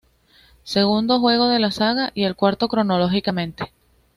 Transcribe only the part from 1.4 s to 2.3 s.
de la saga y